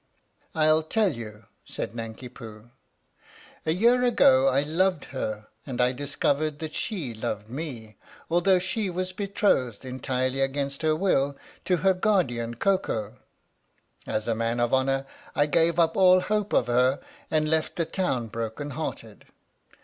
[0.55, 2.71] "I'll tell you," said Nanki Poo.
[3.67, 8.89] "A year ago I loved her and I discovered that she loved me, although she
[8.89, 13.17] was betrothed, entirely against her will, to her guardian Koko.
[14.07, 16.99] As a man of honour, I gave up all hope of her
[17.29, 19.25] and left the town broken hearted.